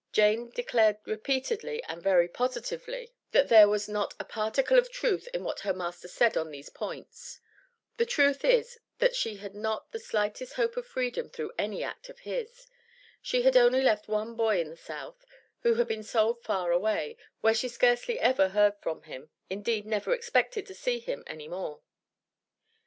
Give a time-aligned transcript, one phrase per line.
[0.11, 5.43] Jane declared repeatedly and very positively, that there was not a particle of truth in
[5.43, 7.39] what her master said on these points.
[7.97, 8.79] The truth is
[9.13, 12.65] she had not the slightest hope of freedom through any act of his.
[13.21, 15.23] She had only left one boy in the South,
[15.59, 20.15] who had been sold far away, where she scarcely ever heard from him, indeed never
[20.15, 21.81] expected to see him any more.